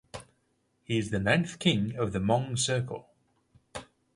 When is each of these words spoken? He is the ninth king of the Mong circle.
He 0.83 0.97
is 0.97 1.11
the 1.11 1.19
ninth 1.19 1.59
king 1.59 1.95
of 1.95 2.11
the 2.11 2.17
Mong 2.17 2.57
circle. 2.57 3.07